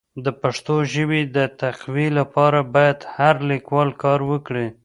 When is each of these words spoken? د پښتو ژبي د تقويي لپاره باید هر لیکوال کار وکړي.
د 0.23 0.27
پښتو 0.41 0.75
ژبي 0.93 1.21
د 1.35 1.37
تقويي 1.61 2.09
لپاره 2.19 2.59
باید 2.73 2.99
هر 3.15 3.35
لیکوال 3.51 3.89
کار 4.03 4.19
وکړي. 4.31 4.67